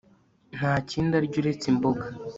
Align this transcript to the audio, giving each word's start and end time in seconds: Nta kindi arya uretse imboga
Nta 0.57 0.73
kindi 0.89 1.11
arya 1.19 1.37
uretse 1.41 1.65
imboga 1.73 2.05